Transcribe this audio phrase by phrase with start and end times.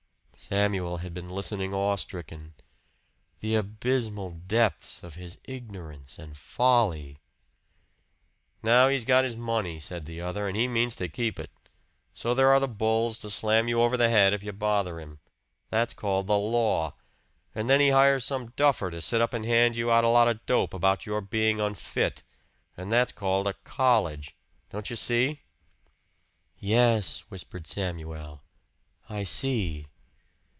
[0.51, 2.55] Samuel had been listening awe stricken.
[3.41, 7.19] The abysmal depths of his ignorance and folly!
[8.63, 11.51] "Now he's got his money," said the other "and he means to keep it.
[12.15, 15.19] So there are the bulls, to slam you over the head if you bother him.
[15.69, 16.95] That's called the Law!
[17.53, 20.27] And then he hires some duffer to sit up and hand you out a lot
[20.27, 22.23] of dope about your being 'unfit';
[22.75, 24.33] and that's called a College!
[24.71, 25.43] Don't you see?"
[26.57, 28.41] "Yes," whispered Samuel.
[29.07, 29.85] "I see!"